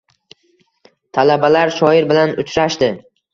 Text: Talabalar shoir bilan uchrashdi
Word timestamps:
Talabalar 1.17 1.73
shoir 1.77 2.09
bilan 2.13 2.35
uchrashdi 2.45 2.91